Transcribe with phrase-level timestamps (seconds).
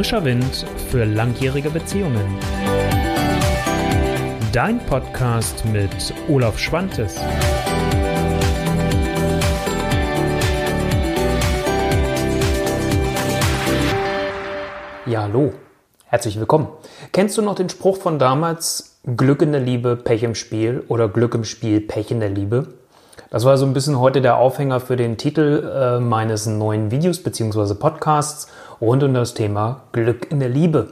[0.00, 2.38] Frischer Wind für langjährige Beziehungen.
[4.50, 5.90] Dein Podcast mit
[6.26, 7.16] Olaf Schwantes.
[15.04, 15.52] Ja, hallo.
[16.06, 16.68] Herzlich willkommen.
[17.12, 21.10] Kennst du noch den Spruch von damals, Glück in der Liebe, Pech im Spiel oder
[21.10, 22.79] Glück im Spiel, Pech in der Liebe?
[23.30, 27.22] Das war so ein bisschen heute der Aufhänger für den Titel äh, meines neuen Videos
[27.22, 27.74] bzw.
[27.74, 28.48] Podcasts
[28.80, 30.88] rund um das Thema Glück in der Liebe.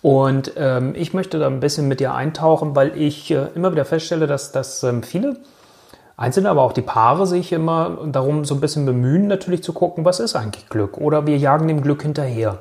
[0.00, 3.84] Und ähm, ich möchte da ein bisschen mit dir eintauchen, weil ich äh, immer wieder
[3.84, 5.36] feststelle, dass, dass ähm, viele
[6.16, 10.04] Einzelne, aber auch die Paare sich immer darum so ein bisschen bemühen, natürlich zu gucken,
[10.04, 10.98] was ist eigentlich Glück?
[10.98, 12.58] Oder wir jagen dem Glück hinterher.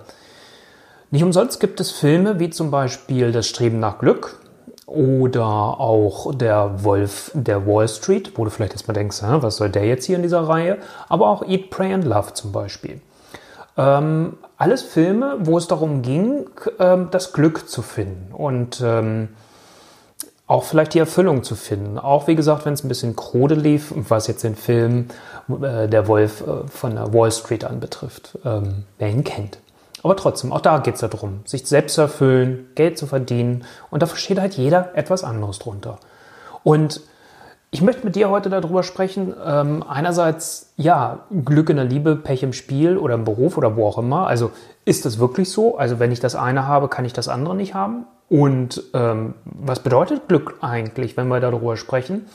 [1.12, 4.40] Nicht umsonst gibt es Filme wie zum Beispiel Das Streben nach Glück,
[4.86, 9.86] oder auch der Wolf der Wall Street, wo du vielleicht erstmal denkst, was soll der
[9.86, 10.78] jetzt hier in dieser Reihe?
[11.09, 13.02] Aber auch Eat, Pray and Love zum Beispiel.
[13.78, 16.46] Ähm, alles Filme, wo es darum ging,
[16.80, 19.30] ähm, das Glück zu finden und ähm,
[20.45, 21.98] auch vielleicht die Erfüllung zu finden.
[21.98, 25.08] Auch wie gesagt, wenn es ein bisschen krude lief, was jetzt den Film
[25.50, 29.58] äh, Der Wolf äh, von der Wall Street anbetrifft, ähm, wer ihn kennt.
[30.04, 33.64] Aber trotzdem, auch da geht es darum, sich selbst zu erfüllen, Geld zu verdienen.
[33.90, 35.98] Und da versteht halt jeder etwas anderes drunter.
[36.64, 37.02] Und
[37.72, 39.34] ich möchte mit dir heute darüber sprechen.
[39.44, 43.88] Ähm, einerseits, ja, Glück in der Liebe, Pech im Spiel oder im Beruf oder wo
[43.88, 44.28] auch immer.
[44.28, 44.52] Also
[44.86, 45.78] ist das wirklich so?
[45.78, 48.06] Also wenn ich das eine habe, kann ich das andere nicht haben?
[48.30, 52.28] Und ähm, was bedeutet Glück eigentlich, wenn wir darüber sprechen?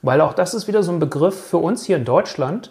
[0.00, 2.70] Weil auch das ist wieder so ein Begriff für uns hier in Deutschland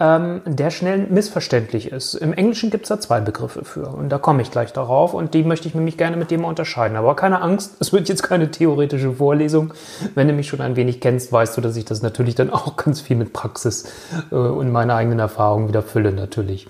[0.00, 2.14] ähm, der schnell missverständlich ist.
[2.14, 5.34] Im Englischen gibt es da zwei Begriffe für und da komme ich gleich darauf und
[5.34, 6.96] die möchte ich nämlich gerne mit mal unterscheiden.
[6.96, 9.72] Aber keine Angst, es wird jetzt keine theoretische Vorlesung.
[10.16, 12.76] Wenn du mich schon ein wenig kennst, weißt du, dass ich das natürlich dann auch
[12.76, 13.84] ganz viel mit Praxis
[14.32, 16.66] äh, und meiner eigenen Erfahrungen wieder fülle natürlich.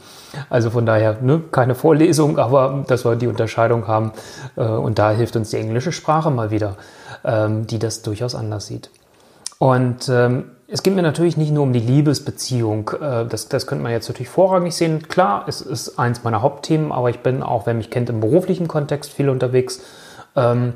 [0.50, 4.12] Also von daher ne, keine Vorlesung, aber dass wir die Unterscheidung haben
[4.56, 6.76] äh, und da hilft uns die englische Sprache mal wieder,
[7.24, 8.90] ähm, die das durchaus anders sieht.
[9.58, 12.90] Und ähm, es geht mir natürlich nicht nur um die Liebesbeziehung.
[13.00, 15.06] Äh, das, das könnte man jetzt natürlich vorrangig sehen.
[15.08, 18.68] Klar, es ist eins meiner Hauptthemen, aber ich bin auch, wer mich kennt, im beruflichen
[18.68, 19.82] Kontext viel unterwegs.
[20.36, 20.74] Ähm,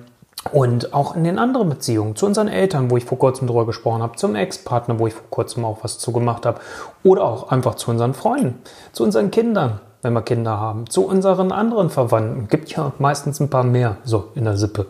[0.52, 4.02] und auch in den anderen Beziehungen, zu unseren Eltern, wo ich vor kurzem drüber gesprochen
[4.02, 6.60] habe, zum Ex-Partner, wo ich vor kurzem auch was zugemacht habe,
[7.02, 8.58] oder auch einfach zu unseren Freunden,
[8.92, 10.88] zu unseren Kindern wenn wir Kinder haben.
[10.88, 12.48] Zu unseren anderen Verwandten.
[12.48, 14.86] Gibt ja meistens ein paar mehr so in der Sippe.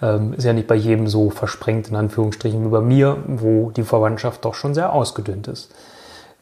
[0.00, 3.82] Ähm, ist ja nicht bei jedem so versprengt, in Anführungsstrichen, wie bei mir, wo die
[3.84, 5.74] Verwandtschaft doch schon sehr ausgedünnt ist.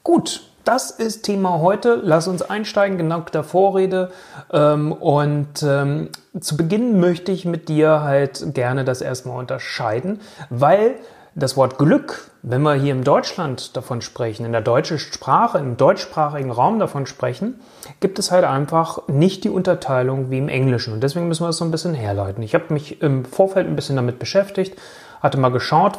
[0.02, 2.00] Gut, das ist Thema heute.
[2.02, 4.10] Lass uns einsteigen, genau der Vorrede.
[4.52, 10.96] Ähm, und ähm, zu Beginn möchte ich mit dir halt gerne das erstmal unterscheiden, weil
[11.34, 15.76] das Wort Glück, wenn wir hier in Deutschland davon sprechen, in der deutschen Sprache, im
[15.76, 17.60] deutschsprachigen Raum davon sprechen,
[18.00, 20.92] gibt es halt einfach nicht die Unterteilung wie im Englischen.
[20.92, 22.42] Und deswegen müssen wir das so ein bisschen herleiten.
[22.42, 24.78] Ich habe mich im Vorfeld ein bisschen damit beschäftigt,
[25.20, 25.98] hatte mal geschaut,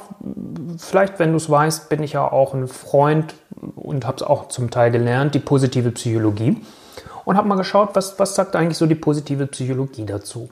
[0.78, 3.36] vielleicht, wenn du es weißt, bin ich ja auch ein Freund
[3.76, 6.62] und habe es auch zum Teil gelernt, die positive Psychologie.
[7.24, 10.50] Und habe mal geschaut, was, was sagt eigentlich so die positive Psychologie dazu.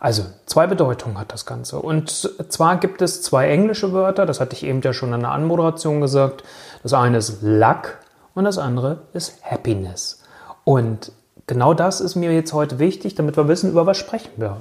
[0.00, 1.78] Also zwei Bedeutungen hat das Ganze.
[1.78, 2.10] Und
[2.48, 6.00] zwar gibt es zwei englische Wörter, das hatte ich eben ja schon in der Anmoderation
[6.00, 6.42] gesagt.
[6.82, 7.98] Das eine ist Luck
[8.34, 10.22] und das andere ist Happiness.
[10.64, 11.12] Und
[11.46, 14.56] genau das ist mir jetzt heute wichtig, damit wir wissen, über was sprechen wir.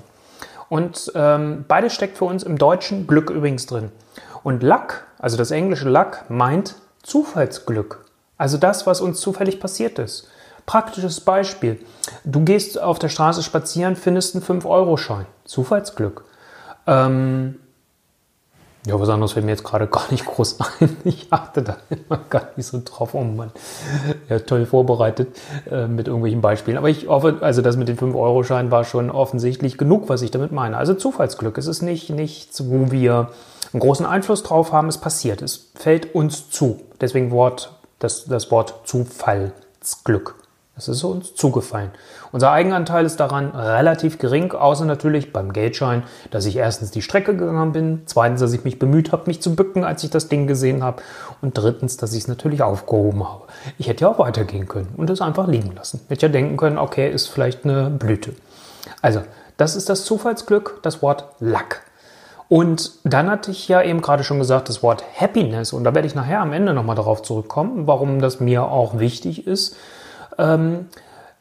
[0.68, 3.92] Und ähm, beides steckt für uns im Deutschen Glück übrigens drin.
[4.44, 8.06] Und Luck, also das englische Luck, meint Zufallsglück.
[8.38, 10.28] Also das, was uns zufällig passiert ist.
[10.70, 11.80] Praktisches Beispiel.
[12.26, 15.26] Du gehst auf der Straße spazieren, findest einen 5-Euro-Schein.
[15.44, 16.26] Zufallsglück.
[16.86, 17.56] Ähm,
[18.86, 20.96] ja, was anderes fällt mir jetzt gerade gar nicht groß ein.
[21.06, 23.16] Ich achte da immer gar nicht so drauf.
[23.16, 23.50] Oh Mann,
[24.30, 25.36] ja, toll vorbereitet
[25.72, 26.78] äh, mit irgendwelchen Beispielen.
[26.78, 30.52] Aber ich hoffe, also das mit dem 5-Euro-Schein war schon offensichtlich genug, was ich damit
[30.52, 30.78] meine.
[30.78, 31.58] Also Zufallsglück.
[31.58, 33.32] Es ist nicht nichts, wo wir
[33.74, 34.88] einen großen Einfluss drauf haben.
[34.88, 35.42] Es passiert.
[35.42, 36.80] Es fällt uns zu.
[37.02, 40.36] Deswegen Wort, das, das Wort Zufallsglück.
[40.80, 41.92] Es ist uns zugefallen.
[42.32, 47.36] Unser Eigenanteil ist daran relativ gering, außer natürlich beim Geldschein, dass ich erstens die Strecke
[47.36, 50.48] gegangen bin, zweitens, dass ich mich bemüht habe, mich zu bücken, als ich das Ding
[50.48, 51.04] gesehen habe
[51.42, 53.44] und drittens, dass ich es natürlich aufgehoben habe.
[53.78, 56.00] Ich hätte ja auch weitergehen können und es einfach liegen lassen.
[56.08, 58.34] Hätte ja denken können, okay, ist vielleicht eine Blüte.
[59.02, 59.22] Also,
[59.58, 61.82] das ist das Zufallsglück, das Wort Luck.
[62.48, 65.74] Und dann hatte ich ja eben gerade schon gesagt, das Wort Happiness.
[65.74, 69.46] Und da werde ich nachher am Ende nochmal darauf zurückkommen, warum das mir auch wichtig
[69.46, 69.76] ist
[70.40, 70.88] ähm,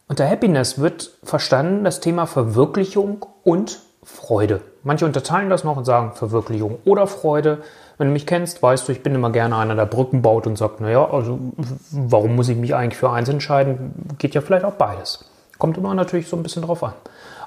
[0.08, 4.62] unter Happiness wird verstanden das Thema Verwirklichung und Freude.
[4.82, 7.58] Manche unterteilen das noch und sagen Verwirklichung oder Freude.
[7.98, 10.56] Wenn du mich kennst, weißt du, ich bin immer gerne einer, der Brücken baut und
[10.56, 11.38] sagt, naja, also
[11.90, 14.14] warum muss ich mich eigentlich für eins entscheiden?
[14.18, 15.24] Geht ja vielleicht auch beides.
[15.58, 16.94] Kommt immer natürlich so ein bisschen drauf an.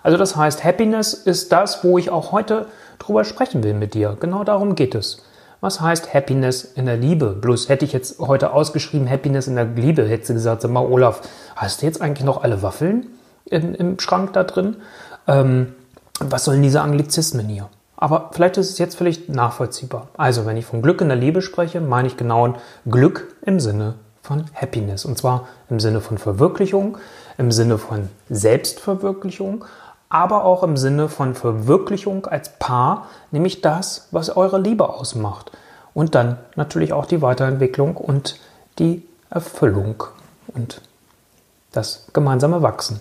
[0.03, 2.67] Also das heißt, Happiness ist das, wo ich auch heute
[2.99, 4.17] drüber sprechen will mit dir.
[4.19, 5.23] Genau darum geht es.
[5.61, 7.27] Was heißt Happiness in der Liebe?
[7.39, 10.83] Bloß hätte ich jetzt heute ausgeschrieben Happiness in der Liebe, hätte sie gesagt, sag mal
[10.83, 11.21] Olaf,
[11.55, 13.05] hast du jetzt eigentlich noch alle Waffeln
[13.45, 14.77] im, im Schrank da drin?
[15.27, 15.73] Ähm,
[16.19, 17.69] was sollen diese Anglizismen hier?
[17.95, 20.07] Aber vielleicht ist es jetzt vielleicht nachvollziehbar.
[20.17, 22.55] Also, wenn ich von Glück in der Liebe spreche, meine ich genau
[22.89, 23.93] Glück im Sinne
[24.23, 25.05] von Happiness.
[25.05, 26.97] Und zwar im Sinne von Verwirklichung,
[27.37, 29.65] im Sinne von Selbstverwirklichung,
[30.11, 35.51] aber auch im Sinne von Verwirklichung als Paar, nämlich das, was eure Liebe ausmacht.
[35.93, 38.37] Und dann natürlich auch die Weiterentwicklung und
[38.77, 40.03] die Erfüllung
[40.53, 40.81] und
[41.71, 42.99] das gemeinsame Wachsen.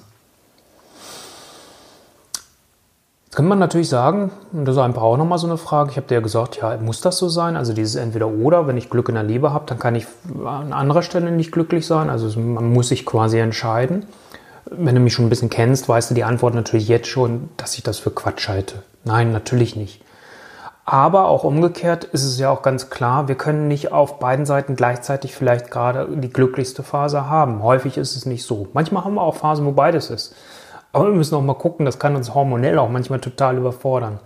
[3.25, 5.97] Jetzt könnte man natürlich sagen, und das ist einfach auch nochmal so eine Frage, ich
[5.97, 7.57] habe dir ja gesagt, ja, muss das so sein?
[7.57, 10.07] Also dieses Entweder-Oder, wenn ich Glück in der Liebe habe, dann kann ich
[10.45, 12.11] an anderer Stelle nicht glücklich sein.
[12.11, 14.07] Also man muss sich quasi entscheiden.
[14.65, 17.77] Wenn du mich schon ein bisschen kennst, weißt du die Antwort natürlich jetzt schon, dass
[17.77, 18.83] ich das für Quatsch halte.
[19.05, 20.03] Nein, natürlich nicht.
[20.85, 24.75] Aber auch umgekehrt ist es ja auch ganz klar, wir können nicht auf beiden Seiten
[24.75, 27.63] gleichzeitig vielleicht gerade die glücklichste Phase haben.
[27.63, 28.69] Häufig ist es nicht so.
[28.73, 30.35] Manchmal haben wir auch Phasen, wo beides ist.
[30.93, 34.19] Aber wir müssen auch mal gucken, das kann uns hormonell auch manchmal total überfordern.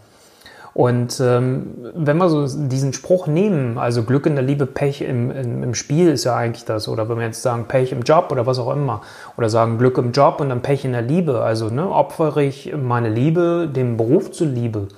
[0.75, 5.31] Und ähm, wenn wir so diesen Spruch nehmen, also Glück in der Liebe, Pech im,
[5.31, 8.33] im, im, Spiel ist ja eigentlich das, oder wenn wir jetzt sagen Pech im Job
[8.33, 9.03] oder was auch immer,
[9.37, 12.75] oder sagen Glück im Job und dann Pech in der Liebe, also ne, opfere ich
[12.77, 14.89] meine Liebe dem Beruf zuliebe,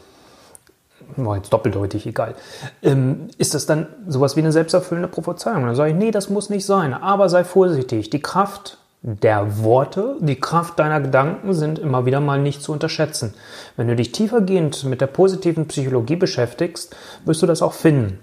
[1.17, 2.34] war jetzt doppeldeutig, egal,
[2.82, 5.67] ähm, ist das dann sowas wie eine selbsterfüllende Prophezeiung?
[5.67, 10.17] Dann sage ich, nee, das muss nicht sein, aber sei vorsichtig, die Kraft der Worte,
[10.19, 13.35] die Kraft deiner Gedanken sind immer wieder mal nicht zu unterschätzen.
[13.76, 18.19] Wenn du dich tiefergehend mit der positiven Psychologie beschäftigst, wirst du das auch finden.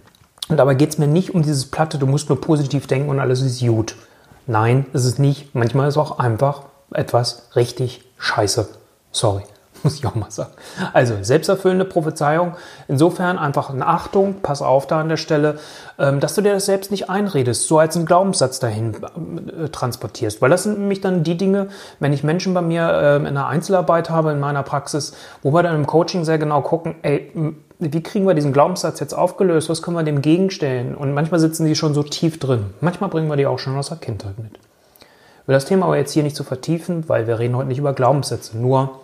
[0.50, 3.22] Und dabei geht es mir nicht um dieses Platte, du musst nur positiv denken und
[3.22, 3.96] alles ist gut.
[4.46, 5.56] Nein, ist es nicht.
[5.56, 8.68] Manchmal ist auch einfach etwas richtig scheiße.
[9.14, 9.44] Sorry
[9.84, 10.52] muss ich auch mal sagen.
[10.94, 12.56] Also selbsterfüllende Prophezeiung.
[12.88, 15.60] Insofern einfach eine Achtung, pass auf da an der Stelle,
[16.00, 20.42] ähm, dass du dir das selbst nicht einredest, so als einen Glaubenssatz dahin äh, transportierst.
[20.42, 21.68] Weil das sind nämlich dann die Dinge,
[22.00, 25.64] wenn ich Menschen bei mir ähm, in einer Einzelarbeit habe, in meiner Praxis, wo wir
[25.64, 27.32] dann im Coaching sehr genau gucken, ey,
[27.80, 29.70] wie kriegen wir diesen Glaubenssatz jetzt aufgelöst?
[29.70, 30.96] Was können wir dem gegenstellen?
[30.96, 32.68] Und manchmal sitzen die schon so tief drin.
[32.82, 34.54] Manchmal bringen wir die auch schon aus der Kindheit mit.
[34.54, 37.68] Ich will das Thema aber jetzt hier nicht zu so vertiefen, weil wir reden heute
[37.68, 38.58] nicht über Glaubenssätze.
[38.58, 39.02] Nur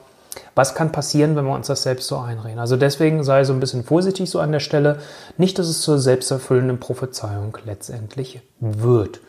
[0.55, 2.59] was kann passieren, wenn wir uns das selbst so einreden?
[2.59, 4.99] Also deswegen sei so ein bisschen vorsichtig so an der Stelle.
[5.37, 9.21] Nicht, dass es zur selbsterfüllenden Prophezeiung letztendlich wird.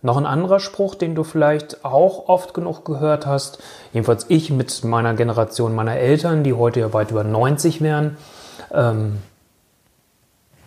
[0.00, 3.58] Noch ein anderer Spruch, den du vielleicht auch oft genug gehört hast,
[3.92, 8.16] jedenfalls ich mit meiner Generation meiner Eltern, die heute ja weit über 90 wären.
[8.72, 9.18] Ähm,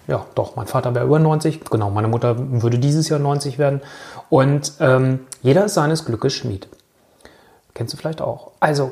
[0.08, 3.82] ja, doch, mein Vater wäre über 90, genau, meine Mutter würde dieses Jahr 90 werden.
[4.30, 6.68] Und ähm, jeder ist seines Glückes Schmied.
[7.74, 8.52] Kennst du vielleicht auch.
[8.60, 8.92] Also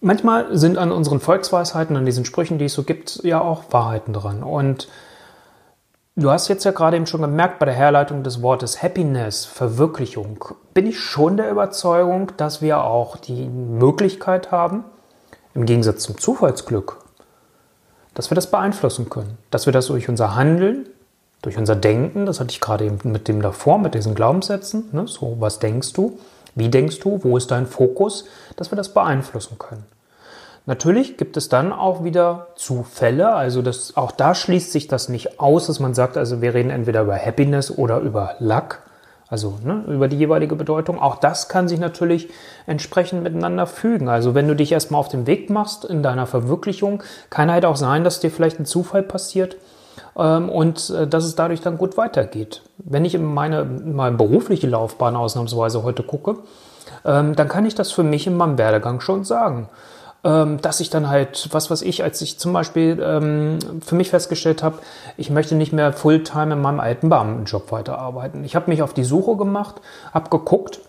[0.00, 4.12] manchmal sind an unseren Volksweisheiten, an diesen Sprüchen, die es so gibt, ja auch Wahrheiten
[4.12, 4.42] dran.
[4.42, 4.88] Und
[6.16, 10.44] du hast jetzt ja gerade eben schon gemerkt, bei der Herleitung des Wortes Happiness, Verwirklichung,
[10.74, 14.84] bin ich schon der Überzeugung, dass wir auch die Möglichkeit haben,
[15.54, 16.96] im Gegensatz zum Zufallsglück,
[18.14, 19.38] dass wir das beeinflussen können.
[19.50, 20.88] Dass wir das durch unser Handeln,
[21.42, 25.06] durch unser Denken, das hatte ich gerade eben mit dem davor, mit diesen Glaubenssätzen, ne,
[25.06, 26.18] so was denkst du,
[26.54, 27.20] wie denkst du?
[27.22, 28.24] Wo ist dein Fokus?
[28.56, 29.84] Dass wir das beeinflussen können.
[30.66, 35.40] Natürlich gibt es dann auch wieder Zufälle, also das, auch da schließt sich das nicht
[35.40, 38.80] aus, dass man sagt, also wir reden entweder über Happiness oder über Luck,
[39.28, 41.00] also ne, über die jeweilige Bedeutung.
[41.00, 42.28] Auch das kann sich natürlich
[42.66, 44.08] entsprechend miteinander fügen.
[44.08, 47.76] Also wenn du dich erstmal auf den Weg machst in deiner Verwirklichung, kann halt auch
[47.76, 49.56] sein, dass dir vielleicht ein Zufall passiert,
[50.14, 52.62] und äh, dass es dadurch dann gut weitergeht.
[52.78, 56.36] Wenn ich in meine, in meine berufliche Laufbahn ausnahmsweise heute gucke,
[57.04, 59.68] ähm, dann kann ich das für mich in meinem Werdegang schon sagen.
[60.22, 62.96] Ähm, dass ich dann halt, was weiß ich, als ich zum Beispiel
[63.80, 64.78] für mich festgestellt habe,
[65.16, 68.44] ich möchte nicht mehr Fulltime in meinem alten Beamtenjob weiterarbeiten.
[68.44, 69.76] Ich habe mich auf die Suche gemacht,
[70.12, 70.80] habe geguckt,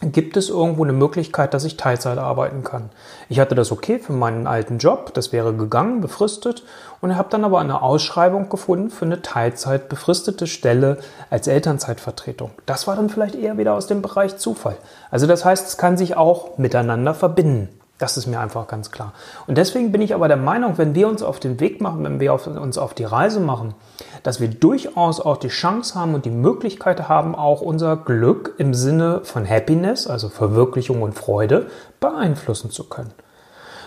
[0.00, 2.90] gibt es irgendwo eine Möglichkeit, dass ich Teilzeit arbeiten kann.
[3.28, 6.62] Ich hatte das okay für meinen alten Job, das wäre gegangen, befristet,
[7.00, 10.98] und habe dann aber eine Ausschreibung gefunden für eine Teilzeit befristete Stelle
[11.30, 12.50] als Elternzeitvertretung.
[12.66, 14.76] Das war dann vielleicht eher wieder aus dem Bereich Zufall.
[15.10, 17.68] Also das heißt, es kann sich auch miteinander verbinden.
[17.98, 19.12] Das ist mir einfach ganz klar.
[19.48, 22.20] Und deswegen bin ich aber der Meinung, wenn wir uns auf den Weg machen, wenn
[22.20, 23.74] wir uns auf die Reise machen,
[24.22, 28.72] dass wir durchaus auch die Chance haben und die Möglichkeit haben, auch unser Glück im
[28.72, 31.66] Sinne von Happiness, also Verwirklichung und Freude,
[31.98, 33.12] beeinflussen zu können.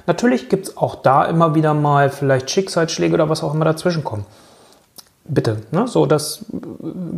[0.07, 4.03] Natürlich gibt es auch da immer wieder mal vielleicht Schicksalsschläge oder was auch immer dazwischen
[4.03, 4.25] kommen.
[5.23, 5.87] Bitte, ne?
[5.87, 6.45] so das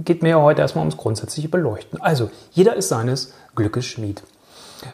[0.04, 2.00] geht mir ja heute erstmal ums grundsätzliche Beleuchten.
[2.02, 4.22] Also, jeder ist seines Glückes Schmied.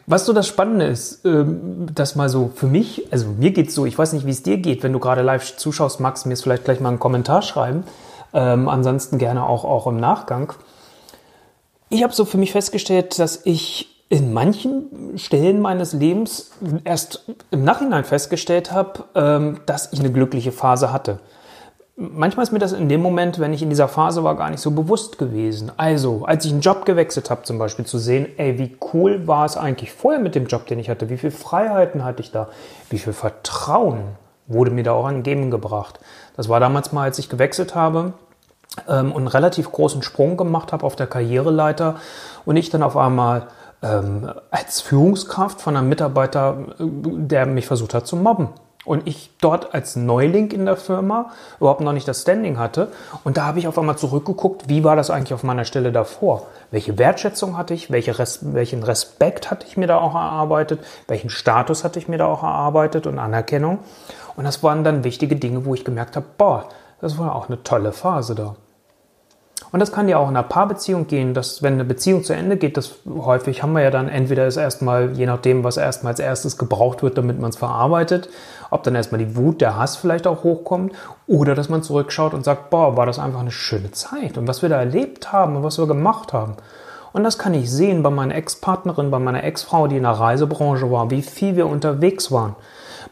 [0.06, 3.86] Was so das Spannende ist, ähm, dass mal so für mich, also mir geht's so,
[3.86, 6.34] ich weiß nicht, wie es dir geht, wenn du gerade live zuschaust, magst du mir
[6.34, 7.84] es vielleicht gleich mal einen Kommentar schreiben.
[8.32, 10.52] Ähm, ansonsten gerne auch, auch im Nachgang.
[11.88, 16.50] Ich habe so für mich festgestellt, dass ich in manchen Stellen meines Lebens
[16.84, 21.20] erst im Nachhinein festgestellt habe, ähm, dass ich eine glückliche Phase hatte.
[22.02, 24.62] Manchmal ist mir das in dem Moment, wenn ich in dieser Phase war, gar nicht
[24.62, 25.70] so bewusst gewesen.
[25.76, 29.44] Also, als ich einen Job gewechselt habe, zum Beispiel zu sehen, ey, wie cool war
[29.44, 31.10] es eigentlich vorher mit dem Job, den ich hatte?
[31.10, 32.48] Wie viele Freiheiten hatte ich da?
[32.88, 34.16] Wie viel Vertrauen
[34.46, 36.00] wurde mir da auch entgegengebracht?
[36.38, 38.14] Das war damals mal, als ich gewechselt habe
[38.88, 41.96] ähm, und einen relativ großen Sprung gemacht habe auf der Karriereleiter
[42.46, 43.48] und ich dann auf einmal
[43.82, 48.48] ähm, als Führungskraft von einem Mitarbeiter, äh, der mich versucht hat zu mobben.
[48.86, 52.90] Und ich dort als Neuling in der Firma überhaupt noch nicht das Standing hatte.
[53.24, 56.46] Und da habe ich auf einmal zurückgeguckt, wie war das eigentlich auf meiner Stelle davor?
[56.70, 57.90] Welche Wertschätzung hatte ich?
[57.90, 60.80] Welche Res welchen Respekt hatte ich mir da auch erarbeitet?
[61.08, 63.80] Welchen Status hatte ich mir da auch erarbeitet und Anerkennung?
[64.36, 66.68] Und das waren dann wichtige Dinge, wo ich gemerkt habe, boah,
[67.02, 68.56] das war auch eine tolle Phase da.
[69.72, 72.56] Und das kann ja auch in einer Paarbeziehung gehen, dass wenn eine Beziehung zu Ende
[72.56, 76.20] geht, das häufig haben wir ja dann entweder ist erstmal, je nachdem, was erstmal als
[76.20, 78.28] erstes gebraucht wird, damit man es verarbeitet,
[78.70, 80.92] ob dann erstmal die Wut, der Hass vielleicht auch hochkommt
[81.26, 84.62] oder dass man zurückschaut und sagt, boah, war das einfach eine schöne Zeit und was
[84.62, 86.56] wir da erlebt haben und was wir gemacht haben.
[87.12, 90.90] Und das kann ich sehen bei meiner Ex-Partnerin, bei meiner Ex-Frau, die in der Reisebranche
[90.90, 92.54] war, wie viel wir unterwegs waren.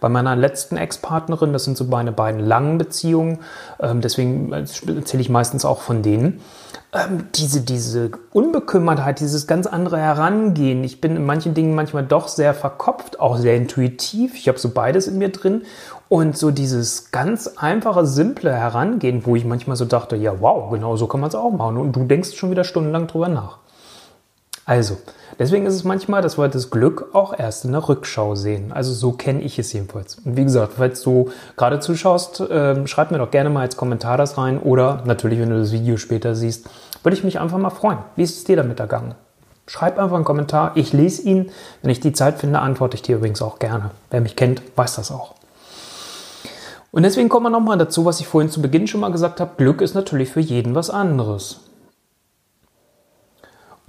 [0.00, 3.40] Bei meiner letzten Ex-Partnerin, das sind so meine beiden langen Beziehungen,
[3.80, 6.40] ähm, deswegen erzähle ich meistens auch von denen,
[6.92, 10.82] ähm, diese, diese Unbekümmertheit, dieses ganz andere Herangehen.
[10.84, 14.34] Ich bin in manchen Dingen manchmal doch sehr verkopft, auch sehr intuitiv.
[14.36, 15.62] Ich habe so beides in mir drin.
[16.08, 20.96] Und so dieses ganz einfache, simple Herangehen, wo ich manchmal so dachte, ja, wow, genau
[20.96, 21.76] so kann man es auch machen.
[21.76, 23.58] Und du denkst schon wieder stundenlang drüber nach.
[24.68, 24.98] Also,
[25.38, 28.70] deswegen ist es manchmal, dass wir das Glück auch erst in der Rückschau sehen.
[28.70, 30.16] Also so kenne ich es jedenfalls.
[30.16, 34.18] Und wie gesagt, falls du gerade zuschaust, äh, schreib mir doch gerne mal als Kommentar
[34.18, 36.68] das rein oder natürlich, wenn du das Video später siehst,
[37.02, 38.00] würde ich mich einfach mal freuen.
[38.14, 39.14] Wie ist es dir damit ergangen?
[39.66, 40.72] Schreib einfach einen Kommentar.
[40.74, 41.50] Ich lese ihn.
[41.80, 43.92] Wenn ich die Zeit finde, antworte ich dir übrigens auch gerne.
[44.10, 45.34] Wer mich kennt, weiß das auch.
[46.90, 49.52] Und deswegen kommen wir nochmal dazu, was ich vorhin zu Beginn schon mal gesagt habe.
[49.56, 51.60] Glück ist natürlich für jeden was anderes.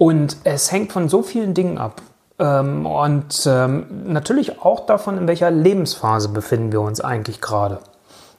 [0.00, 2.00] Und es hängt von so vielen Dingen ab.
[2.38, 7.80] Ähm, und ähm, natürlich auch davon, in welcher Lebensphase befinden wir uns eigentlich gerade.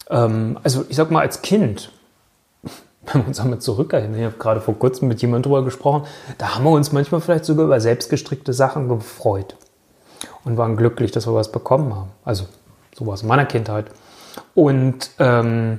[0.10, 1.92] Ähm, also ich sag mal, als Kind,
[3.06, 6.08] wenn wir uns einmal zurückerinnern, ich habe gerade vor kurzem mit jemandem drüber gesprochen,
[6.40, 9.56] da haben wir uns manchmal vielleicht sogar über selbstgestrickte Sachen gefreut
[10.44, 12.10] und waren glücklich, dass wir was bekommen haben.
[12.26, 12.46] Also
[12.98, 13.86] sowas in meiner Kindheit.
[14.56, 15.78] Und ähm,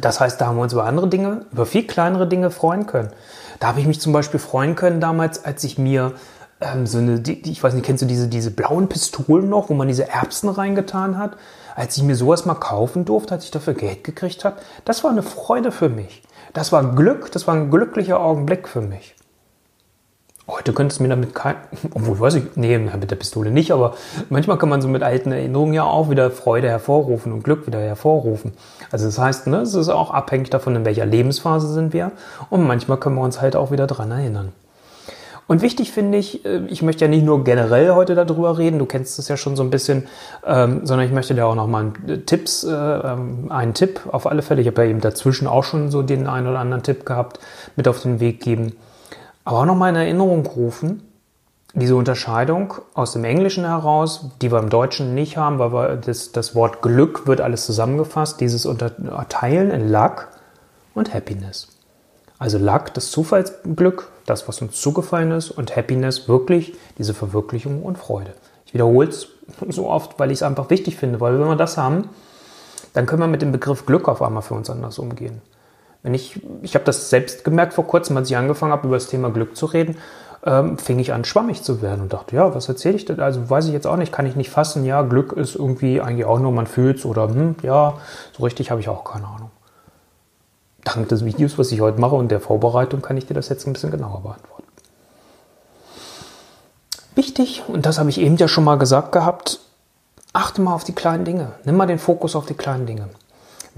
[0.00, 3.10] das heißt, da haben wir uns über andere Dinge, über viel kleinere Dinge freuen können.
[3.58, 6.12] Da habe ich mich zum Beispiel freuen können damals, als ich mir
[6.60, 9.74] ähm, so eine, die, ich weiß nicht, kennst du diese, diese blauen Pistolen noch, wo
[9.74, 11.36] man diese Erbsen reingetan hat?
[11.74, 15.10] Als ich mir sowas mal kaufen durfte, als ich dafür Geld gekriegt habe, das war
[15.10, 16.22] eine Freude für mich.
[16.52, 19.14] Das war Glück, das war ein glücklicher Augenblick für mich.
[20.50, 21.56] Heute könnte es mir damit kein,
[21.94, 23.94] obwohl weiß ich, nee, mit der Pistole nicht, aber
[24.30, 27.80] manchmal kann man so mit alten Erinnerungen ja auch wieder Freude hervorrufen und Glück wieder
[27.80, 28.52] hervorrufen.
[28.90, 32.12] Also das heißt, ne, es ist auch abhängig davon, in welcher Lebensphase sind wir
[32.48, 34.52] und manchmal können wir uns halt auch wieder dran erinnern.
[35.48, 38.86] Und wichtig finde ich, äh, ich möchte ja nicht nur generell heute darüber reden, du
[38.86, 40.06] kennst es ja schon so ein bisschen,
[40.46, 41.92] ähm, sondern ich möchte dir auch nochmal
[42.24, 45.90] Tipps, äh, ähm, einen Tipp auf alle Fälle, ich habe ja eben dazwischen auch schon
[45.90, 47.38] so den einen oder anderen Tipp gehabt,
[47.76, 48.72] mit auf den Weg geben
[49.48, 51.02] aber auch nochmal in Erinnerung rufen,
[51.72, 56.32] diese Unterscheidung aus dem Englischen heraus, die wir im Deutschen nicht haben, weil wir das,
[56.32, 60.28] das Wort Glück wird alles zusammengefasst, dieses Unterteilen in Luck
[60.94, 61.68] und Happiness.
[62.38, 67.96] Also Luck, das Zufallsglück, das, was uns zugefallen ist, und Happiness, wirklich diese Verwirklichung und
[67.96, 68.34] Freude.
[68.66, 69.28] Ich wiederhole es
[69.70, 72.10] so oft, weil ich es einfach wichtig finde, weil wenn wir das haben,
[72.92, 75.40] dann können wir mit dem Begriff Glück auf einmal für uns anders umgehen.
[76.02, 79.08] Wenn ich, ich habe das selbst gemerkt vor kurzem, als ich angefangen habe, über das
[79.08, 79.96] Thema Glück zu reden,
[80.44, 83.20] ähm, fing ich an, schwammig zu werden und dachte, ja, was erzähle ich denn?
[83.20, 84.84] Also weiß ich jetzt auch nicht, kann ich nicht fassen.
[84.84, 87.94] Ja, Glück ist irgendwie eigentlich auch nur, man fühlt es oder hm, ja,
[88.36, 89.50] so richtig habe ich auch keine Ahnung.
[90.84, 93.66] Dank des Videos, was ich heute mache und der Vorbereitung, kann ich dir das jetzt
[93.66, 94.64] ein bisschen genauer beantworten.
[97.14, 99.58] Wichtig, und das habe ich eben ja schon mal gesagt gehabt,
[100.32, 101.52] achte mal auf die kleinen Dinge.
[101.64, 103.08] Nimm mal den Fokus auf die kleinen Dinge.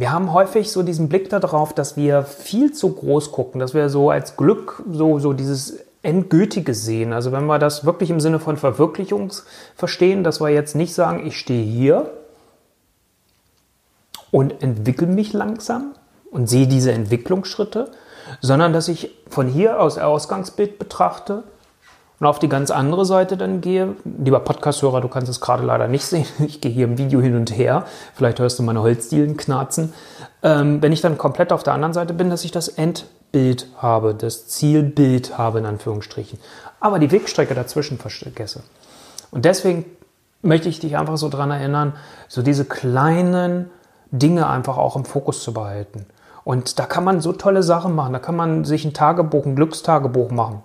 [0.01, 3.91] Wir haben häufig so diesen Blick darauf, dass wir viel zu groß gucken, dass wir
[3.91, 7.13] so als Glück so, so dieses Endgültige sehen.
[7.13, 9.31] Also wenn wir das wirklich im Sinne von Verwirklichung
[9.77, 12.11] verstehen, dass wir jetzt nicht sagen, ich stehe hier
[14.31, 15.93] und entwickle mich langsam
[16.31, 17.91] und sehe diese Entwicklungsschritte,
[18.41, 21.43] sondern dass ich von hier aus Ausgangsbild betrachte
[22.21, 25.89] und auf die ganz andere Seite dann gehe, lieber Podcast-Hörer, du kannst es gerade leider
[25.89, 29.37] nicht sehen, ich gehe hier im Video hin und her, vielleicht hörst du meine Holzdielen
[29.37, 29.95] knarzen,
[30.43, 34.15] ähm, wenn ich dann komplett auf der anderen Seite bin, dass ich das Endbild habe,
[34.15, 36.39] das Zielbild habe in Anführungsstrichen,
[36.79, 38.63] aber die Wegstrecke dazwischen vergesse.
[39.31, 39.87] Und deswegen
[40.43, 41.95] möchte ich dich einfach so daran erinnern,
[42.29, 43.71] so diese kleinen
[44.11, 46.07] Dinge einfach auch im Fokus zu behalten.
[46.45, 48.13] Und da kann man so tolle Sachen machen.
[48.13, 50.63] Da kann man sich ein Tagebuch, ein Glückstagebuch machen.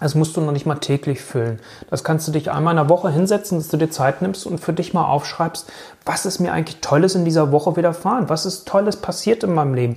[0.00, 1.60] Das musst du noch nicht mal täglich füllen.
[1.90, 4.58] Das kannst du dich einmal in der Woche hinsetzen, dass du dir Zeit nimmst und
[4.58, 5.70] für dich mal aufschreibst,
[6.04, 8.28] was ist mir eigentlich Tolles in dieser Woche widerfahren?
[8.28, 9.96] Was ist Tolles passiert in meinem Leben?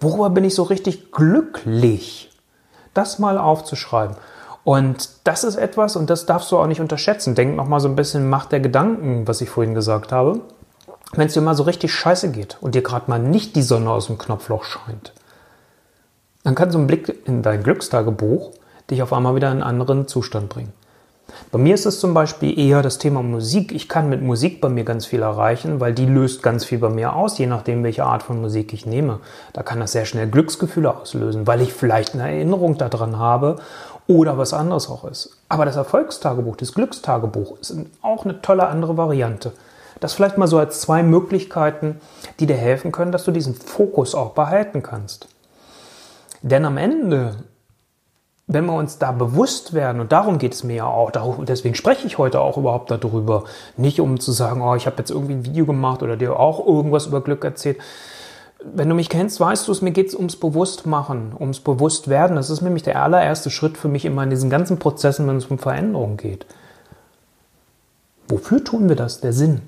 [0.00, 2.30] Worüber bin ich so richtig glücklich?
[2.92, 4.16] Das mal aufzuschreiben.
[4.64, 7.36] Und das ist etwas, und das darfst du auch nicht unterschätzen.
[7.36, 10.40] Denk nochmal so ein bisschen Macht der Gedanken, was ich vorhin gesagt habe.
[11.12, 13.90] Wenn es dir mal so richtig scheiße geht und dir gerade mal nicht die Sonne
[13.90, 15.12] aus dem Knopfloch scheint,
[16.42, 18.50] dann kann so ein Blick in dein Glückstagebuch
[18.90, 20.72] dich auf einmal wieder in einen anderen Zustand bringen.
[21.50, 23.72] Bei mir ist es zum Beispiel eher das Thema Musik.
[23.72, 26.88] Ich kann mit Musik bei mir ganz viel erreichen, weil die löst ganz viel bei
[26.88, 29.20] mir aus, je nachdem, welche Art von Musik ich nehme.
[29.52, 33.56] Da kann das sehr schnell Glücksgefühle auslösen, weil ich vielleicht eine Erinnerung daran habe
[34.06, 35.36] oder was anderes auch ist.
[35.48, 39.52] Aber das Erfolgstagebuch, das Glückstagebuch ist auch eine tolle andere Variante.
[39.98, 42.00] Das vielleicht mal so als zwei Möglichkeiten,
[42.38, 45.28] die dir helfen können, dass du diesen Fokus auch behalten kannst.
[46.42, 47.36] Denn am Ende,
[48.48, 51.10] wenn wir uns da bewusst werden, und darum geht es mir ja auch,
[51.44, 53.44] deswegen spreche ich heute auch überhaupt darüber,
[53.76, 56.64] nicht um zu sagen, oh, ich habe jetzt irgendwie ein Video gemacht oder dir auch
[56.64, 57.78] irgendwas über Glück erzählt,
[58.74, 62.36] wenn du mich kennst, weißt du es, mir geht es ums Bewusstmachen, ums Bewusstwerden.
[62.36, 65.46] Das ist nämlich der allererste Schritt für mich immer in diesen ganzen Prozessen, wenn es
[65.46, 66.46] um Veränderung geht.
[68.28, 69.20] Wofür tun wir das?
[69.20, 69.62] Der Sinn.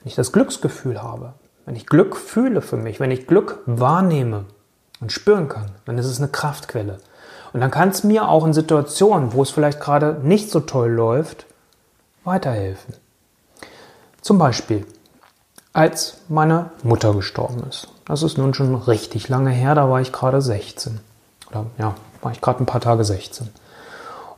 [0.00, 1.34] Wenn ich das Glücksgefühl habe,
[1.66, 4.46] wenn ich Glück fühle für mich, wenn ich Glück wahrnehme
[5.00, 6.98] und spüren kann, dann ist es eine Kraftquelle.
[7.52, 10.90] Und dann kann es mir auch in Situationen, wo es vielleicht gerade nicht so toll
[10.90, 11.46] läuft,
[12.24, 12.94] weiterhelfen.
[14.20, 14.86] Zum Beispiel,
[15.72, 17.88] als meine Mutter gestorben ist.
[18.06, 21.00] Das ist nun schon richtig lange her, da war ich gerade 16.
[21.50, 23.48] Oder ja, war ich gerade ein paar Tage 16.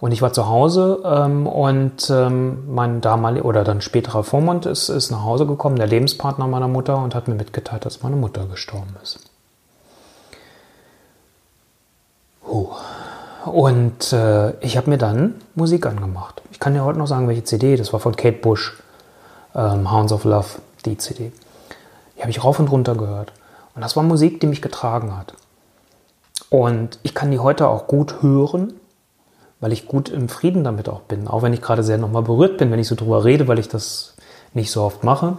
[0.03, 4.89] Und ich war zu Hause ähm, und ähm, mein damaliger oder dann späterer Vormund ist,
[4.89, 8.47] ist nach Hause gekommen, der Lebenspartner meiner Mutter, und hat mir mitgeteilt, dass meine Mutter
[8.47, 9.21] gestorben ist.
[12.45, 12.75] Huh.
[13.45, 16.43] Und äh, ich habe mir dann Musik angemacht.
[16.53, 17.77] Ich kann dir heute noch sagen, welche CD.
[17.77, 18.75] Das war von Kate Bush,
[19.55, 21.33] ähm, Hounds of Love die CD.
[22.17, 23.33] Die habe ich rauf und runter gehört.
[23.75, 25.35] Und das war Musik, die mich getragen hat.
[26.51, 28.75] Und ich kann die heute auch gut hören,
[29.61, 31.27] weil ich gut im Frieden damit auch bin.
[31.27, 33.69] Auch wenn ich gerade sehr nochmal berührt bin, wenn ich so drüber rede, weil ich
[33.69, 34.15] das
[34.55, 35.39] nicht so oft mache,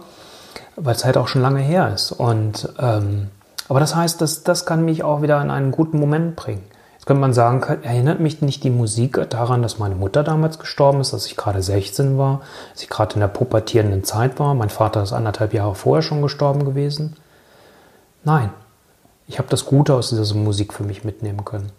[0.76, 2.12] weil es halt auch schon lange her ist.
[2.12, 3.28] Und, ähm,
[3.68, 6.64] aber das heißt, dass, das kann mich auch wieder in einen guten Moment bringen.
[7.04, 11.02] Jetzt könnte man sagen, erinnert mich nicht die Musik daran, dass meine Mutter damals gestorben
[11.02, 12.40] ist, dass ich gerade 16 war,
[12.72, 14.54] dass ich gerade in der pubertierenden Zeit war.
[14.54, 17.16] Mein Vater ist anderthalb Jahre vorher schon gestorben gewesen.
[18.24, 18.48] Nein,
[19.26, 21.72] ich habe das Gute aus dieser Musik für mich mitnehmen können.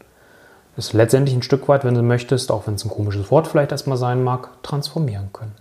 [0.78, 3.72] Ist letztendlich ein Stück weit, wenn du möchtest, auch wenn es ein komisches Wort vielleicht
[3.72, 5.56] erstmal sein mag, transformieren können.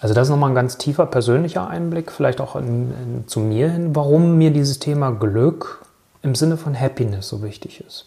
[0.00, 3.70] Also das ist nochmal ein ganz tiefer persönlicher Einblick, vielleicht auch in, in, zu mir
[3.70, 5.84] hin, warum mir dieses Thema Glück
[6.22, 8.04] im Sinne von Happiness so wichtig ist.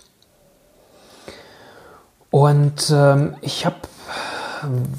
[2.30, 3.76] Und ähm, ich habe,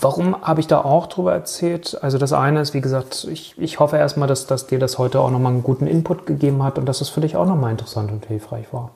[0.00, 1.98] warum habe ich da auch drüber erzählt?
[2.00, 5.20] Also das eine ist, wie gesagt, ich, ich hoffe erstmal, dass, dass dir das heute
[5.20, 8.12] auch nochmal einen guten Input gegeben hat und dass es für dich auch nochmal interessant
[8.12, 8.92] und hilfreich war.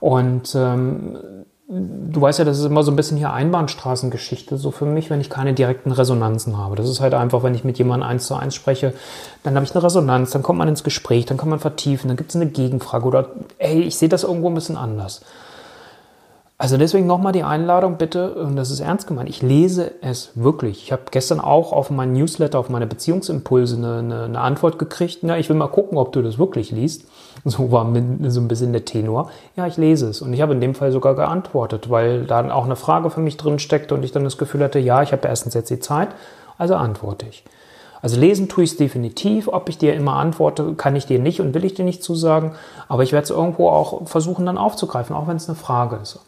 [0.00, 1.18] Und ähm,
[1.68, 5.20] du weißt ja, das ist immer so ein bisschen hier Einbahnstraßengeschichte, so für mich, wenn
[5.20, 6.76] ich keine direkten Resonanzen habe.
[6.76, 8.94] Das ist halt einfach, wenn ich mit jemandem eins zu eins spreche,
[9.42, 12.16] dann habe ich eine Resonanz, dann kommt man ins Gespräch, dann kann man vertiefen, dann
[12.16, 13.28] gibt es eine Gegenfrage oder
[13.58, 15.20] hey, ich sehe das irgendwo ein bisschen anders.
[16.60, 20.82] Also deswegen nochmal die Einladung, bitte, und das ist ernst gemeint, ich lese es wirklich.
[20.82, 25.18] Ich habe gestern auch auf meinen Newsletter, auf meine Beziehungsimpulse eine, eine, eine Antwort gekriegt.
[25.22, 27.04] Na, ich will mal gucken, ob du das wirklich liest.
[27.44, 27.84] So war
[28.28, 29.30] so ein bisschen der Tenor.
[29.56, 30.20] Ja, ich lese es.
[30.20, 33.36] Und ich habe in dem Fall sogar geantwortet, weil da auch eine Frage für mich
[33.36, 36.08] drin steckte und ich dann das Gefühl hatte, ja, ich habe erstens jetzt die Zeit,
[36.58, 37.44] also antworte ich.
[38.02, 39.46] Also lesen tue ich es definitiv.
[39.46, 42.56] Ob ich dir immer antworte, kann ich dir nicht und will ich dir nicht zusagen.
[42.88, 46.18] Aber ich werde es irgendwo auch versuchen dann aufzugreifen, auch wenn es eine Frage ist.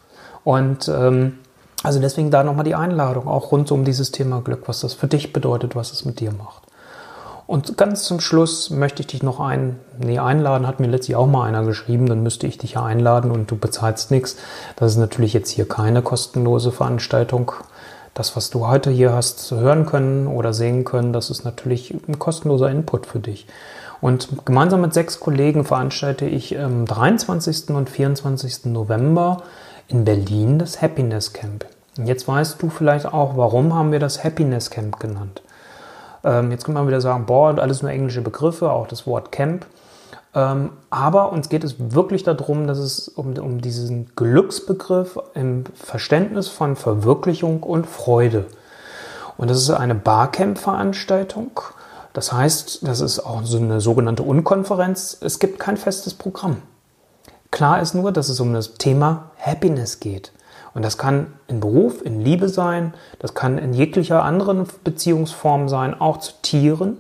[0.45, 1.39] Und ähm,
[1.83, 5.07] also deswegen da nochmal die Einladung, auch rund um dieses Thema Glück, was das für
[5.07, 6.63] dich bedeutet, was es mit dir macht.
[7.47, 11.27] Und ganz zum Schluss möchte ich dich noch ein, nee, einladen, hat mir letztlich auch
[11.27, 14.37] mal einer geschrieben, dann müsste ich dich ja einladen und du bezahlst nichts.
[14.77, 17.51] Das ist natürlich jetzt hier keine kostenlose Veranstaltung.
[18.15, 22.21] Das, was du heute hier hast hören können oder sehen können, das ist natürlich ein
[22.21, 23.49] kostenloser Input für dich.
[24.01, 27.71] Und gemeinsam mit sechs Kollegen veranstalte ich am 23.
[27.71, 28.67] und 24.
[28.67, 29.43] November
[29.91, 31.67] in Berlin das Happiness Camp.
[31.99, 35.43] Und jetzt weißt du vielleicht auch, warum haben wir das Happiness Camp genannt.
[36.23, 39.67] Ähm, jetzt kann man wieder sagen, boah, alles nur englische Begriffe, auch das Wort Camp.
[40.33, 46.49] Ähm, aber uns geht es wirklich darum, dass es um, um diesen Glücksbegriff im Verständnis
[46.49, 48.47] von Verwirklichung und Freude.
[49.37, 51.61] Und das ist eine Barcamp-Veranstaltung.
[52.13, 55.19] Das heißt, das ist auch so eine sogenannte Unkonferenz.
[55.21, 56.59] Es gibt kein festes Programm.
[57.51, 60.33] Klar ist nur, dass es um das Thema Happiness geht.
[60.73, 66.01] Und das kann in Beruf, in Liebe sein, das kann in jeglicher anderen Beziehungsform sein,
[66.01, 66.99] auch zu Tieren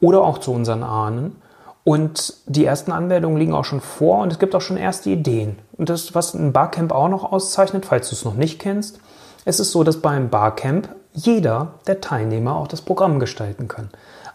[0.00, 1.42] oder auch zu unseren Ahnen.
[1.82, 5.58] Und die ersten Anmeldungen liegen auch schon vor und es gibt auch schon erste Ideen.
[5.76, 9.00] Und das, was ein Barcamp auch noch auszeichnet, falls du es noch nicht kennst,
[9.44, 13.88] es ist so, dass beim Barcamp jeder der Teilnehmer auch das Programm gestalten kann.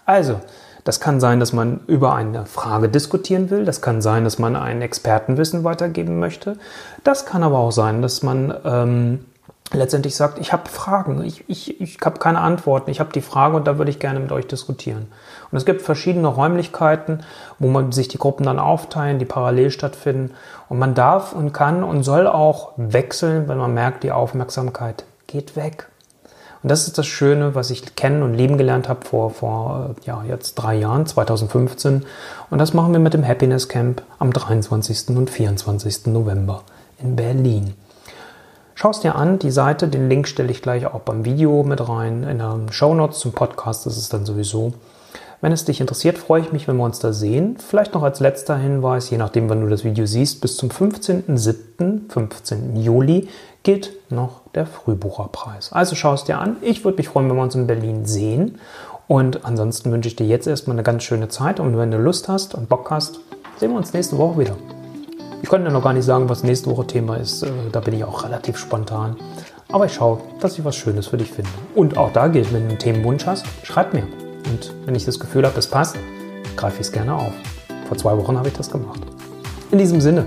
[0.06, 0.42] Also,
[0.84, 3.66] das kann sein, dass man über eine Frage diskutieren will.
[3.66, 6.58] Das kann sein, dass man ein Expertenwissen weitergeben möchte.
[7.04, 9.26] Das kann aber auch sein, dass man ähm,
[9.72, 13.56] letztendlich sagt, ich habe Fragen, ich, ich, ich habe keine Antworten, ich habe die Frage
[13.56, 15.08] und da würde ich gerne mit euch diskutieren.
[15.52, 17.24] Und es gibt verschiedene Räumlichkeiten,
[17.60, 20.32] wo man sich die Gruppen dann aufteilen, die parallel stattfinden.
[20.68, 25.56] Und man darf und kann und soll auch wechseln, wenn man merkt, die Aufmerksamkeit geht
[25.56, 25.88] weg.
[26.64, 30.24] Und das ist das Schöne, was ich kennen und lieben gelernt habe vor, vor ja,
[30.28, 32.06] jetzt drei Jahren, 2015.
[32.50, 35.10] Und das machen wir mit dem Happiness Camp am 23.
[35.10, 36.08] und 24.
[36.08, 36.64] November
[37.02, 37.74] in Berlin.
[38.76, 41.88] Schau es dir an, die Seite, den Link stelle ich gleich auch beim Video mit
[41.88, 42.24] rein.
[42.24, 44.74] In den Show Notes zum Podcast ist es dann sowieso.
[45.42, 47.58] Wenn es dich interessiert, freue ich mich, wenn wir uns da sehen.
[47.58, 52.10] Vielleicht noch als letzter Hinweis, je nachdem, wann du das Video siehst, bis zum 15.07.,
[52.10, 52.78] 15.
[52.78, 53.28] Juli
[53.64, 55.74] gilt noch der Frühbucherpreis.
[55.74, 56.58] Also schau es dir an.
[56.62, 58.60] Ich würde mich freuen, wenn wir uns in Berlin sehen.
[59.08, 61.60] Und ansonsten wünsche ich dir jetzt erstmal eine ganz schöne Zeit.
[61.60, 63.20] Und wenn du Lust hast und Bock hast,
[63.58, 64.56] sehen wir uns nächste Woche wieder.
[65.42, 67.44] Ich konnte ja noch gar nicht sagen, was nächste Woche Thema ist.
[67.44, 69.18] Äh, da bin ich auch relativ spontan.
[69.72, 71.50] Aber ich schaue, dass ich was Schönes für dich finde.
[71.76, 74.04] Und auch da gilt, wenn du einen Themenwunsch hast, schreib mir.
[74.50, 75.98] Und wenn ich das Gefühl habe, es passt,
[76.56, 77.34] greife ich es gerne auf.
[77.88, 79.02] Vor zwei Wochen habe ich das gemacht.
[79.72, 80.26] In diesem Sinne,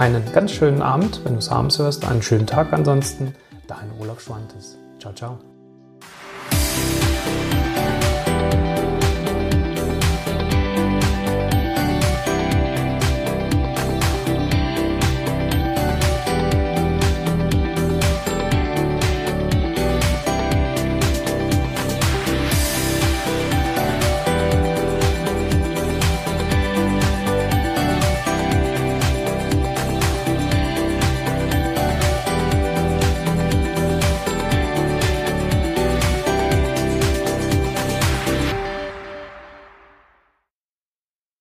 [0.00, 3.34] einen ganz schönen Abend, wenn du es abends hörst, einen schönen Tag ansonsten.
[3.66, 4.78] Dein Olaf Schwantes.
[4.98, 5.49] Ciao, ciao.